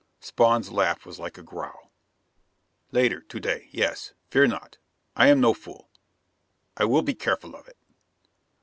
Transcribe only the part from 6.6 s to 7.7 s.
I will be careful of